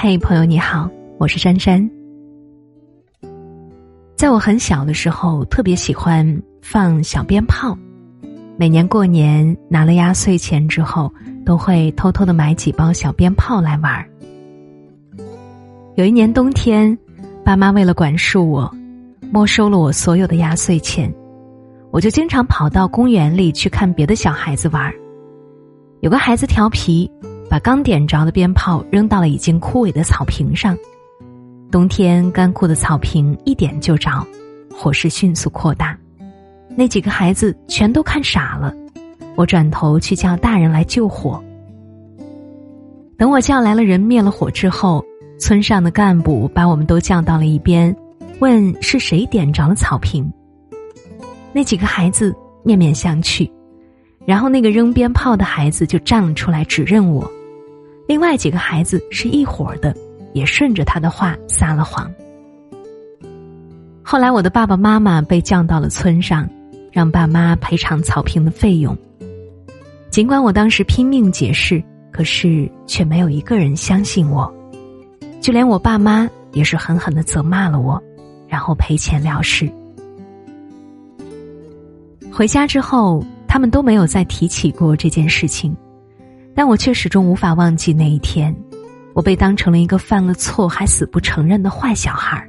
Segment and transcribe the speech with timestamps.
[0.00, 1.90] 嘿，朋友你好，我是珊珊。
[4.14, 7.76] 在我很小的时候，特别喜欢放小鞭炮。
[8.56, 11.12] 每年过年拿了压岁钱之后，
[11.44, 14.08] 都会偷偷的买几包小鞭炮来玩。
[15.96, 16.96] 有一年冬天，
[17.44, 18.72] 爸妈为了管束我，
[19.32, 21.12] 没收了我所有的压岁钱，
[21.90, 24.94] 我就经常跑到公园里去看别的小孩子玩。
[26.02, 27.10] 有个孩子调皮。
[27.48, 30.76] 把刚点着的鞭炮扔到了已经枯萎的草坪上，
[31.70, 34.26] 冬天干枯的草坪一点就着，
[34.74, 35.98] 火势迅速扩大，
[36.76, 38.74] 那几个孩子全都看傻了。
[39.34, 41.42] 我转头去叫大人来救火。
[43.16, 45.04] 等我叫来了人灭了火之后，
[45.38, 47.94] 村上的干部把我们都叫到了一边，
[48.40, 50.30] 问是谁点着了草坪。
[51.52, 53.50] 那几个孩子面面相觑，
[54.26, 57.28] 然后那个扔鞭炮的孩子就站了出来指认我。
[58.08, 59.94] 另外几个孩子是一伙的，
[60.32, 62.10] 也顺着他的话撒了谎。
[64.02, 66.48] 后来我的爸爸妈妈被降到了村上，
[66.90, 68.96] 让爸妈赔偿草坪的费用。
[70.10, 74.50] 尽管我当时拼命解释，可是却没有一个人相信我，
[75.38, 78.02] 就连我爸妈也是狠狠的责骂了我，
[78.48, 79.70] 然后赔钱了事。
[82.32, 85.76] 回家之后，他们都没有再提起过这件事情。
[86.58, 88.52] 但我却始终无法忘记那一天，
[89.14, 92.44] 我被当成了一个犯了错还死不承认的坏小孩。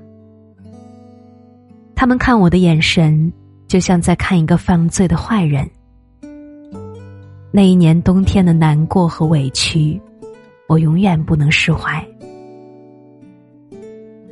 [1.93, 3.31] 他们看我的眼神，
[3.67, 5.69] 就像在看一个犯罪的坏人。
[7.51, 10.01] 那一年冬天的难过和委屈，
[10.67, 12.03] 我永远不能释怀。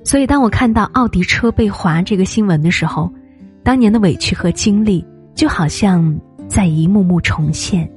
[0.03, 3.13] 所以，当我看到奥迪车被划这个新闻的时候，
[3.63, 5.05] 当年的委屈和经历，
[5.35, 7.87] 就好像在一幕幕重现。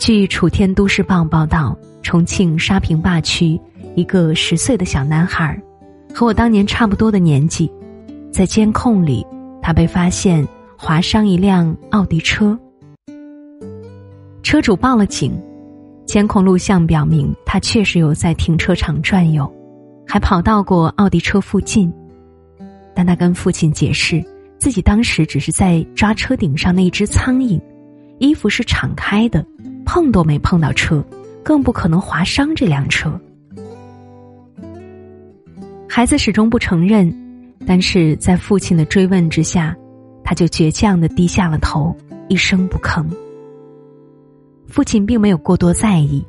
[0.00, 3.60] 据《楚天都市报》报道，重庆沙坪坝区
[3.94, 5.62] 一个十岁的小男孩，
[6.14, 7.70] 和我当年差不多的年纪，
[8.32, 9.26] 在监控里，
[9.60, 12.58] 他被发现划伤一辆奥迪车。
[14.42, 15.38] 车主报了警，
[16.06, 19.46] 监控录像表明他确实有在停车场转悠，
[20.06, 21.92] 还跑到过奥迪车附近，
[22.94, 24.24] 但他跟父亲解释，
[24.58, 27.60] 自己当时只是在抓车顶上那只苍蝇，
[28.18, 29.44] 衣服是敞开的。
[29.92, 31.04] 碰都没碰到车，
[31.42, 33.20] 更不可能划伤这辆车。
[35.88, 37.12] 孩子始终不承认，
[37.66, 39.76] 但是在父亲的追问之下，
[40.22, 41.92] 他就倔强的低下了头，
[42.28, 43.04] 一声不吭。
[44.68, 46.24] 父亲并没有过多在意，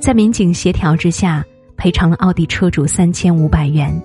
[0.00, 1.44] 在民警协调之下，
[1.76, 3.96] 赔偿了奥迪车主三千五百元。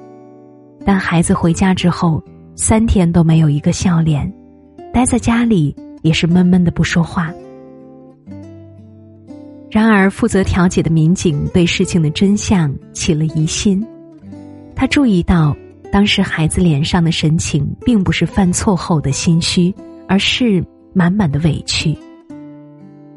[0.86, 2.24] 但孩子回家之后，
[2.56, 4.32] 三天都没有一个笑脸，
[4.94, 7.34] 待在家里也是闷闷的不说话。
[9.72, 13.82] 然而，负责调解的民警对事情的真相起了疑心。
[14.76, 15.56] 他注意到，
[15.94, 19.74] 当时孩子脸上的神情并不是犯错后的心虚，
[20.10, 20.62] 而是
[20.94, 21.98] 满满的委屈。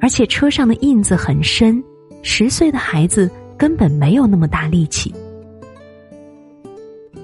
[0.01, 1.83] 而且车上的印子很深，
[2.23, 3.29] 十岁的孩子
[3.59, 5.13] 根本没有那么大力气。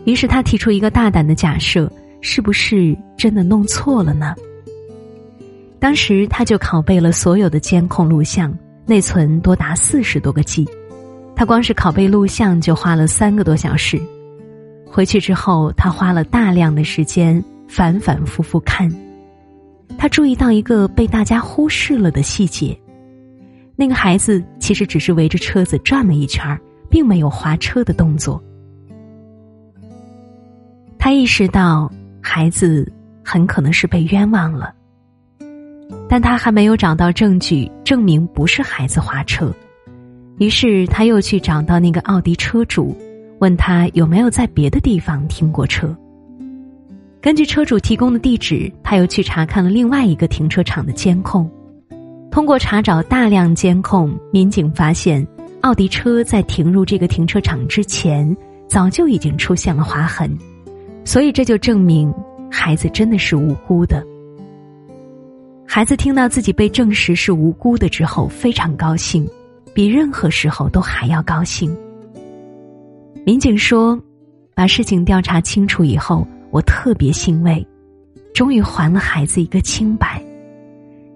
[0.07, 1.89] 于是他提出一个大胆的假设：
[2.21, 4.35] 是不是真的弄错了呢？
[5.79, 8.53] 当时他就拷贝了所有的监控录像。
[8.91, 10.69] 内存多达四十多个 G，
[11.37, 14.03] 他光是拷贝录像就花了三个多小时。
[14.85, 18.93] 回去之后，他花了大量的时间反反复复看。
[19.97, 22.77] 他注意到一个被大家忽视了的细节：
[23.77, 28.43] 那个孩子其实只是围着车子转了一圈并没有滑车的动作。
[30.99, 31.89] 他意识到
[32.21, 32.93] 孩子
[33.25, 34.75] 很可能是被冤枉了。
[36.11, 39.55] 但他还没有找到证据证明不是孩子划车，
[40.39, 42.97] 于是他又去找到那个奥迪车主，
[43.39, 45.97] 问他有没有在别的地方停过车。
[47.21, 51.49] 根据车主提供的地址，他又去查看了另外一个停车场的监控。
[52.29, 55.25] 通过查找大量监控，民警发现
[55.61, 58.37] 奥迪车在停入这个停车场之前，
[58.67, 60.37] 早就已经出现了划痕，
[61.05, 62.13] 所以这就证明
[62.51, 64.05] 孩子真的是无辜的。
[65.73, 69.25] 孩子听到自己被证实是无辜的之后，非常高兴，
[69.73, 71.73] 比任何时候都还要高兴。
[73.25, 73.97] 民警说
[74.53, 77.65] ：“把事情调查清楚以后，我特别欣慰，
[78.35, 80.21] 终于还了孩子一个清白，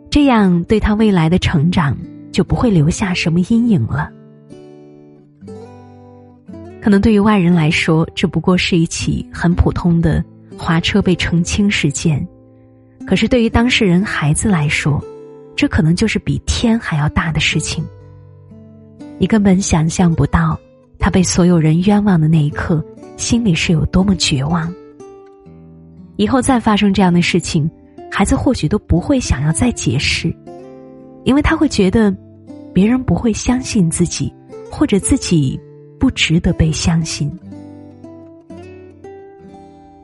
[0.08, 1.98] 这样对他未来的成长
[2.30, 4.08] 就不会留下什么阴影了。”
[6.80, 10.24] 可能对于外人来说，这不过是一起很普通的
[10.56, 12.24] 滑车被澄清事件。
[13.06, 15.02] 可是，对于当事人孩子来说，
[15.54, 17.84] 这可能就是比天还要大的事情。
[19.18, 20.58] 你根本想象不到，
[20.98, 22.84] 他被所有人冤枉的那一刻，
[23.16, 24.72] 心里是有多么绝望。
[26.16, 27.70] 以后再发生这样的事情，
[28.10, 30.34] 孩子或许都不会想要再解释，
[31.24, 32.14] 因为他会觉得，
[32.72, 34.32] 别人不会相信自己，
[34.70, 35.60] 或者自己
[36.00, 37.30] 不值得被相信。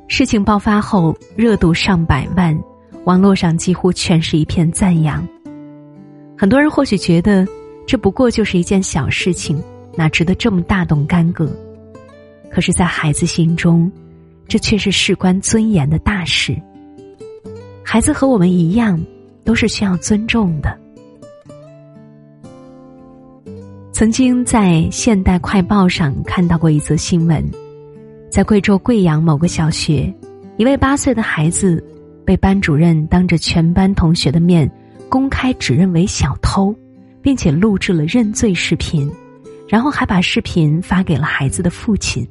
[0.07, 2.57] 事情爆发后，热度上百万，
[3.05, 5.27] 网络上几乎全是一片赞扬。
[6.37, 7.47] 很多人或许觉得，
[7.87, 9.63] 这不过就是一件小事情，
[9.97, 11.51] 哪值得这么大动干戈？
[12.51, 13.91] 可是，在孩子心中，
[14.49, 16.57] 这却是事关尊严的大事。
[17.85, 19.01] 孩子和我们一样，
[19.45, 20.79] 都是需要尊重的。
[23.93, 27.45] 曾经在《现代快报》上看到过一则新闻。
[28.31, 30.13] 在贵州贵阳某个小学，
[30.57, 31.85] 一位八岁的孩子
[32.31, 34.71] 被班主任当着全班同学的面
[35.09, 36.73] 公开指认为小偷，
[37.21, 39.11] 并且录制了认罪视频，
[39.69, 42.25] 然后还把视频发给了孩子的父亲。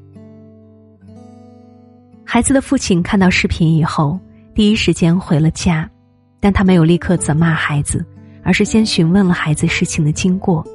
[2.24, 4.18] 孩子的父亲看到视频以后，
[4.56, 5.92] 第一时间回了家，
[6.40, 8.06] 但他没有立刻责骂孩子，
[8.42, 10.66] 而是先询问了孩子事情的经过。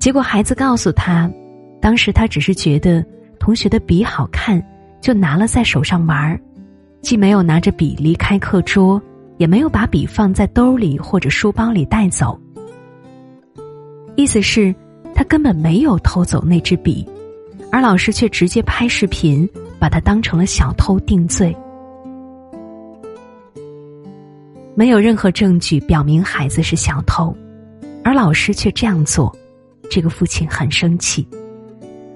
[0.00, 1.30] 结果孩子告诉他，
[1.78, 3.04] 当时他只是觉得。
[3.38, 4.62] 同学的笔好看，
[5.00, 6.38] 就拿了在手上玩儿，
[7.02, 9.00] 既没有拿着笔离开课桌，
[9.38, 12.38] 也没有把笔放在兜里或者书包里带走。
[14.16, 14.74] 意思是，
[15.14, 17.06] 他根本没有偷走那支笔，
[17.72, 19.48] 而老师却直接拍视频，
[19.78, 21.56] 把他当成了小偷定罪。
[24.74, 27.34] 没有任何证据表明孩子是小偷，
[28.04, 29.34] 而老师却这样做，
[29.90, 31.26] 这个父亲很生气。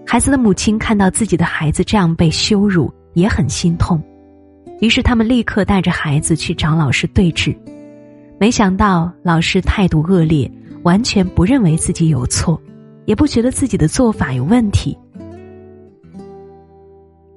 [0.07, 4.03] 孩子的母亲看到自己的孩子这样被羞辱，也很心痛，
[4.85, 7.57] 于是他们立刻带着孩子去找老师对峙。
[8.39, 10.51] 没想到老师态度恶劣，
[10.83, 12.61] 完全不认为自己有错，
[13.07, 14.95] 也不觉得自己的做法有问题。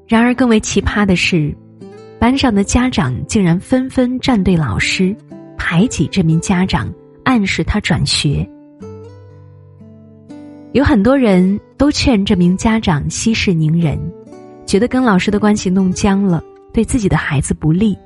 [0.10, 1.56] 然而，更为奇葩的是，
[2.20, 5.16] 班上的家长竟然纷纷站队老师，
[5.58, 8.46] 排挤这名家长，暗示他转学。
[10.74, 13.98] 有很多人都劝这名家长息事宁人，
[14.66, 16.44] 觉得跟老师的关系弄僵了，
[16.78, 17.98] 对自己的孩子不利。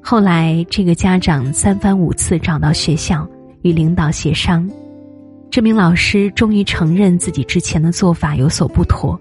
[0.00, 3.28] 后来，这个家长三番五次找到学校
[3.60, 4.66] 与领导协商，
[5.50, 9.20] 这名老师终于承认自己之前的做法有所不妥，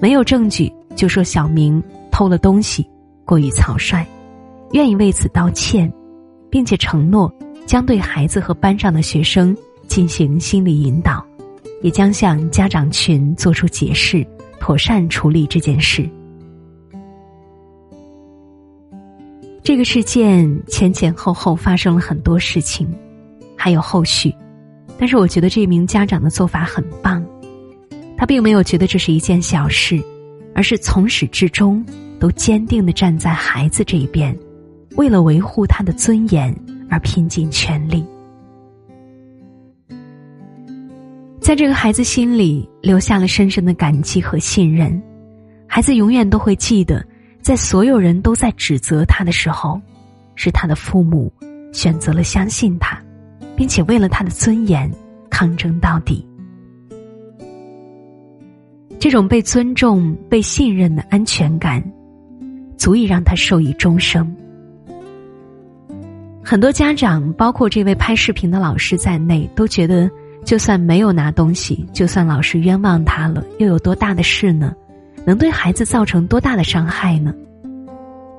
[0.00, 2.86] 没有证据就说小明偷了东西，
[3.24, 4.06] 过于草率，
[4.72, 5.90] 愿意为此道歉，
[6.50, 9.56] 并且承诺将对孩子和班上的学生
[9.86, 11.24] 进行心理引导。
[11.80, 14.26] 也将向家长群做出解释，
[14.60, 16.06] 妥善处理这件事。
[19.68, 22.88] 这个事件前前后后发生了很多事情，
[23.54, 24.34] 还有后续，
[24.96, 27.22] 但是我觉得这名家长的做法很棒，
[28.16, 30.02] 他并没有觉得这是一件小事，
[30.54, 31.84] 而是从始至终
[32.18, 34.34] 都坚定的站在孩子这一边，
[34.96, 36.50] 为了维护他的尊严
[36.88, 38.02] 而拼尽全力。
[41.42, 44.98] 在这个孩子心里留下了深深的感激和信任，
[45.66, 47.04] 孩子永远都会记得，
[47.48, 49.80] 在所有人都在指责他的时候，
[50.34, 51.32] 是他的父母
[51.72, 53.02] 选择了相信他，
[53.56, 54.92] 并且为了他的尊严
[55.30, 56.28] 抗争到底。
[58.98, 61.82] 这种被尊重、被信任的安全感，
[62.76, 64.30] 足以让他受益终生。
[66.44, 70.10] 很多家长，包括这位拍视频的老师在内，都觉得。
[70.44, 74.74] 就算没有拿东西，就算老师冤枉他了，又有多大的事呢？
[75.28, 77.34] 能对孩子造成多大的伤害呢？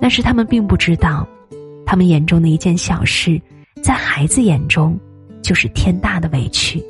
[0.01, 1.24] 但是他们并不知道，
[1.86, 3.39] 他们眼中的一件小事，
[3.84, 5.00] 在孩子眼中
[5.39, 6.84] 就是天大的委屈。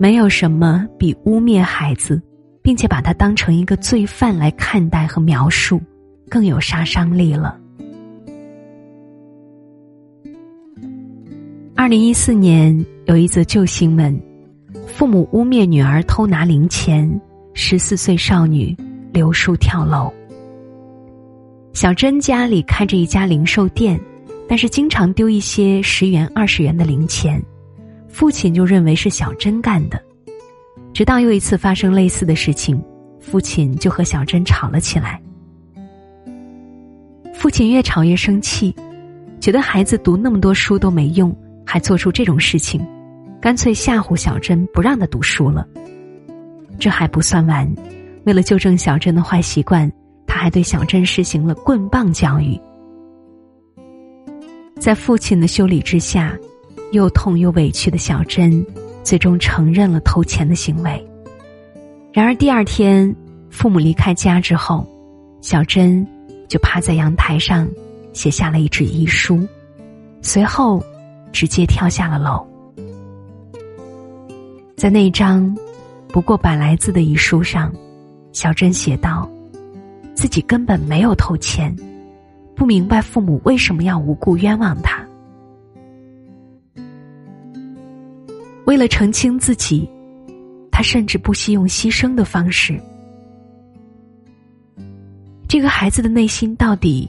[0.00, 2.20] 没有什么比污蔑孩子，
[2.60, 5.80] 并且把他当成一个罪犯来看待和描述，
[6.28, 7.56] 更有杀伤力了。
[11.76, 14.20] 二零一四年有一则旧新闻，
[14.88, 17.08] 父母污蔑女儿偷拿零钱，
[17.60, 18.74] 十四岁少女
[19.12, 20.14] 留书跳楼。
[21.72, 24.00] 小珍家里开着一家零售店，
[24.48, 27.42] 但是经常丢一些十元、二十元的零钱，
[28.08, 30.00] 父亲就认为是小珍干的。
[30.94, 32.80] 直到又一次发生类似的事情，
[33.18, 35.20] 父亲就和小珍吵了起来。
[37.34, 38.72] 父亲越吵越生气，
[39.40, 41.36] 觉得孩子读那么多书都没用。
[41.66, 42.80] 还做出这种事情，
[43.42, 45.66] 干脆吓唬小珍，不让她读书了。
[46.78, 47.68] 这还不算完，
[48.24, 49.90] 为了纠正小珍的坏习惯，
[50.26, 52.58] 他还对小珍实行了棍棒教育。
[54.78, 56.38] 在父亲的修理之下，
[56.92, 58.64] 又痛又委屈的小珍，
[59.02, 61.04] 最终承认了偷钱的行为。
[62.12, 63.14] 然而第二天，
[63.50, 64.86] 父母离开家之后，
[65.40, 66.06] 小珍
[66.48, 67.68] 就趴在阳台上，
[68.12, 69.46] 写下了一纸遗书，
[70.22, 70.80] 随后
[71.32, 72.46] 直接跳下了楼。
[74.76, 75.56] 在那张
[76.10, 77.72] 不过百来字的遗书上，
[78.32, 79.30] 小珍写道
[80.16, 81.74] ：“自己根本没有偷钱，
[82.56, 85.06] 不明白父母为什么要无故冤枉他。
[88.64, 89.88] 为了澄清自己，
[90.72, 92.80] 他甚至不惜用牺牲的方式。
[95.46, 97.08] 这个孩子的内心到底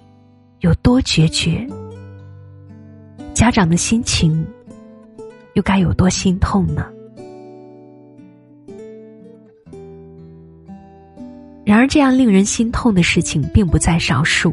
[0.60, 1.66] 有多决绝？
[3.34, 4.46] 家长的心情
[5.54, 6.86] 又该有多心痛呢？”
[11.70, 14.52] 然而，这样令人心痛的事情并不在少数。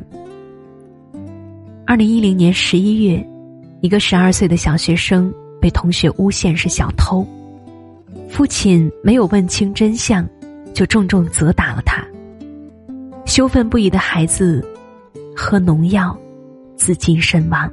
[1.86, 3.26] 二零一零年十一月，
[3.80, 7.26] 一个十二岁的小学生被同学诬陷是小偷，
[8.28, 10.28] 父亲没有问清真相，
[10.74, 12.06] 就重重责打了他。
[13.24, 14.62] 羞愤不已的孩子
[15.34, 16.14] 喝农药，
[16.76, 17.66] 自尽身亡。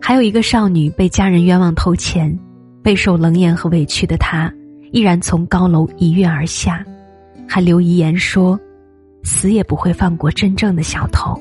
[0.00, 2.38] 还有一个少女被家人冤枉偷钱，
[2.84, 4.48] 备受冷眼和委屈的她，
[4.92, 6.86] 毅然从高楼一跃而下。
[7.52, 8.56] 还留遗言说
[9.24, 11.34] ：“死也不会放过真正的小偷。”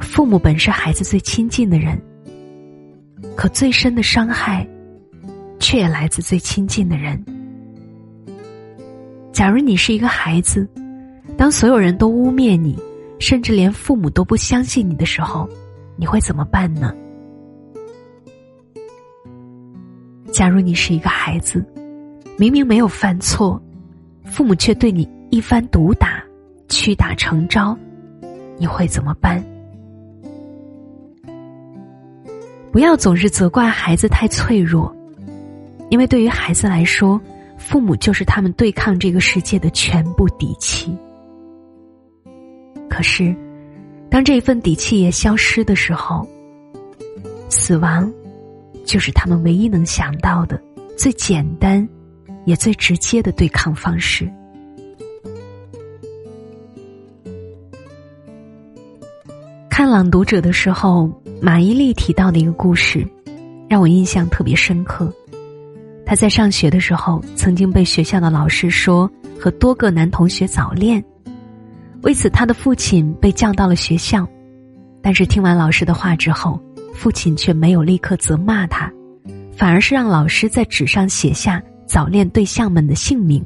[0.00, 1.96] 父母本是孩子最亲近的人，
[3.36, 4.66] 可最深的伤害，
[5.60, 7.24] 却也来自最亲近的人。
[9.32, 10.68] 假如你是一个孩子，
[11.36, 12.76] 当所有人都污蔑你，
[13.20, 15.48] 甚至连父母都不相信你的时候，
[15.96, 16.92] 你会怎么办呢？
[20.32, 21.64] 假如你是一个孩子。
[22.40, 23.60] 明明没有犯错，
[24.24, 26.24] 父母却对你一番毒打，
[26.70, 27.76] 屈打成招，
[28.56, 29.44] 你会怎么办？
[32.72, 34.90] 不要总是责怪孩子太脆弱，
[35.90, 37.20] 因为对于孩子来说，
[37.58, 40.96] 父母就是他们对抗这个世界的全部底气。
[42.88, 43.36] 可是，
[44.08, 46.26] 当这份底气也消失的时候，
[47.50, 48.10] 死亡
[48.86, 50.58] 就是他们唯一能想到的
[50.96, 51.86] 最简单。
[52.44, 54.30] 也最直接的对抗方式。
[59.68, 63.06] 看《朗读者》的时候，马伊琍提到的一个故事，
[63.68, 65.10] 让我印象特别深刻。
[66.04, 71.02] 他在上学的时候，曾经被学校的老师说和多个男同学早恋，
[72.02, 74.28] 为此他的父亲被叫到了学校。
[75.00, 76.60] 但是听完老师的话之后，
[76.92, 78.92] 父亲却没有立刻责骂他，
[79.56, 81.62] 反而是让老师在纸上写下。
[81.90, 83.44] 早恋对象们的姓名，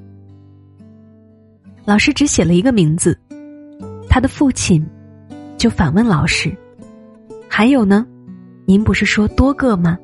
[1.86, 3.18] 老师只写了一个名字，
[4.06, 4.86] 他的父亲
[5.56, 6.54] 就反问老师
[7.48, 8.06] ：“还有呢？
[8.66, 9.98] 您不是说多个吗？”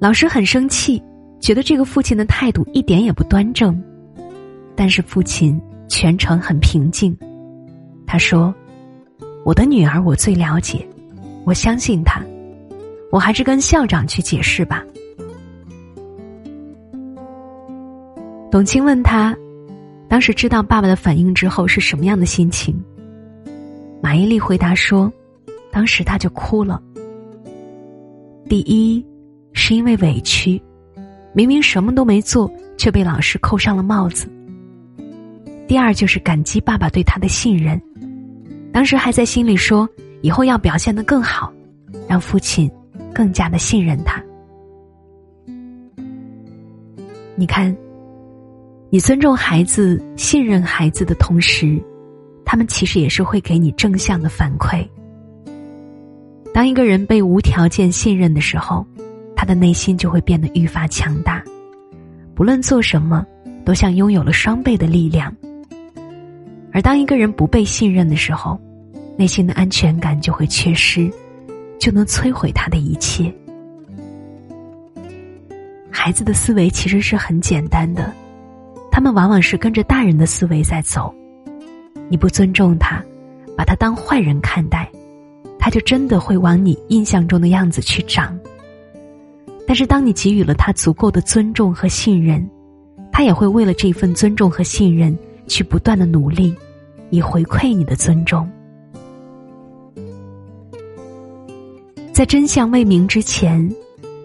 [0.00, 1.02] 老师很生气，
[1.38, 3.78] 觉得这个父亲的态度一点也不端正，
[4.74, 7.14] 但是父亲全程很平静。
[8.06, 8.54] 他说
[9.44, 10.88] ：“我的女儿我最了解，
[11.44, 12.24] 我相信她，
[13.12, 14.82] 我还是跟校长去解释吧。”
[18.54, 19.36] 董卿问他
[20.08, 22.72] ：“当时知道爸爸的反应之后是什么样的心情？”
[24.00, 25.12] 马伊琍回答说
[25.72, 26.80] ：“当时他就哭了。
[28.48, 29.04] 第一，
[29.54, 30.62] 是因为委屈，
[31.32, 34.28] 明明什么都没做，却被老师扣上了帽子；
[35.66, 37.82] 第二，就是感激爸爸对他的信任，
[38.72, 39.88] 当时还在心里说
[40.22, 41.52] 以后要表现得更好，
[42.06, 42.70] 让父亲
[43.12, 44.22] 更加的信任他。
[47.34, 47.76] 你看。”
[48.94, 51.82] 你尊重孩子、信任孩子的同时，
[52.44, 54.88] 他们其实也是会给你正向的反馈。
[56.52, 58.86] 当一个人被无条件信任的时候，
[59.34, 61.42] 他的内心就会变得愈发强大，
[62.36, 63.26] 不论做什么，
[63.64, 65.34] 都像拥有了双倍的力量。
[66.72, 68.56] 而当一个人不被信任的时候，
[69.16, 71.10] 内心的安全感就会缺失，
[71.80, 73.34] 就能摧毁他的一切。
[75.90, 78.14] 孩子的思维其实是很简单的。
[78.94, 81.12] 他们往往是跟着大人的思维在走，
[82.08, 83.02] 你不尊重他，
[83.56, 84.88] 把他当坏人看待，
[85.58, 88.38] 他就真的会往你印象中的样子去长。
[89.66, 92.48] 但是，当你给予了他足够的尊重和信任，
[93.10, 96.54] 他也会为了这份尊重和信任去不断的努力，
[97.10, 98.48] 以回馈你的尊重。
[102.12, 103.68] 在真相未明之前，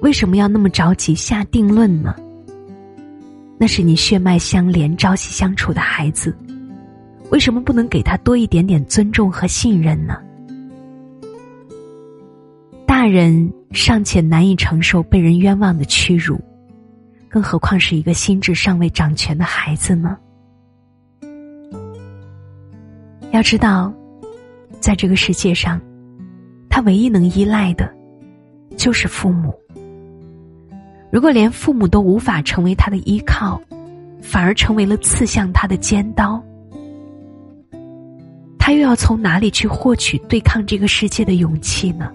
[0.01, 2.15] 为什么要那么着急下定论呢？
[3.61, 6.33] 那是你血脉相连、朝夕相处的孩子，
[7.29, 10.17] 为什么不能给他多一点点尊重和信任呢？
[12.87, 16.39] 大人尚且难以承受被人冤枉的屈辱，
[17.27, 20.17] 更何况是一个心智尚未长全的孩子呢？
[23.31, 23.93] 要知道，
[24.79, 25.81] 在这个世界上，
[26.69, 27.93] 他唯一能依赖的，
[28.77, 29.53] 就是父母。
[31.11, 33.59] 如果连父母都无法成为他的依靠，
[34.21, 36.41] 反而成为了刺向他的尖刀，
[38.59, 42.11] 他又要从哪里去获取对抗这个世界的勇气呢？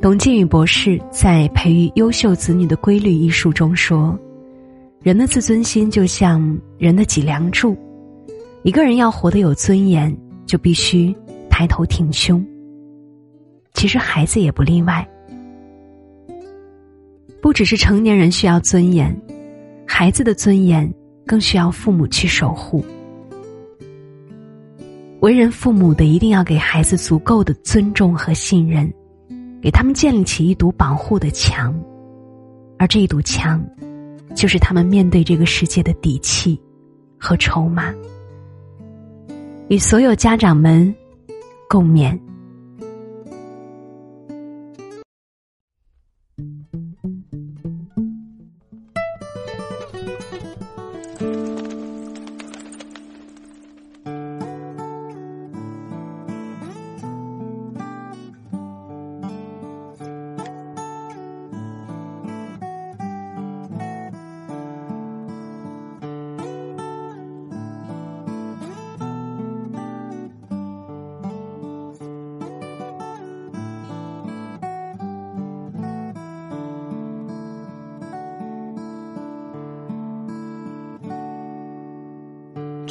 [0.00, 4.18] 董靖宇博士在《培育优秀子女的规律》一书中说
[5.04, 7.76] ：“人的自尊心就像人的脊梁柱，
[8.62, 10.16] 一个人要活得有尊严，
[10.46, 11.14] 就必须
[11.50, 12.42] 抬头挺胸。
[13.80, 15.08] 其实孩子也不例外。”
[17.40, 19.18] 不只是成年人需要尊严，
[19.88, 20.92] 孩子的尊严
[21.26, 22.84] 更需要父母去守护。
[25.20, 28.92] 为人父母的一定要给孩子足够的尊重和信任，
[29.62, 31.74] 给他们建立起一堵保护的墙，
[32.78, 33.64] 而这一堵墙，
[34.34, 36.60] 就是他们面对这个世界的底气
[37.18, 37.94] 和筹码。
[39.68, 40.94] 与所有家长们
[41.66, 42.20] 共勉。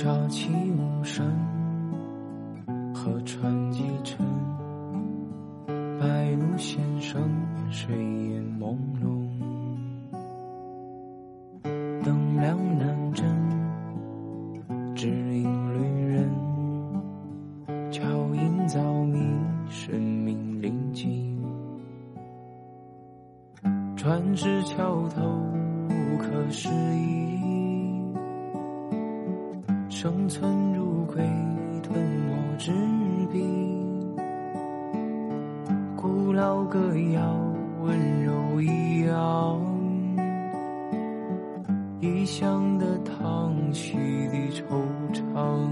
[0.02, 1.30] 朝气无声，
[2.94, 4.26] 河船几沉，
[6.00, 7.22] 白露先生，
[7.70, 9.28] 睡眼朦胧，
[12.02, 12.58] 灯亮
[36.40, 37.22] 老歌谣，
[37.82, 39.60] 温柔一样。
[42.00, 43.98] 异乡的唐气
[44.30, 44.64] 的惆
[45.12, 45.70] 怅。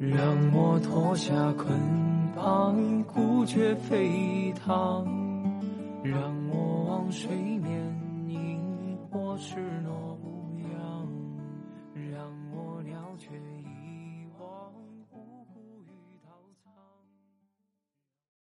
[0.00, 0.18] 让
[0.54, 1.78] 我脱下捆
[2.34, 5.06] 绑，孤绝飞腾。
[6.02, 6.18] 让
[6.50, 7.68] 我往水面，
[8.26, 9.56] 萤火赤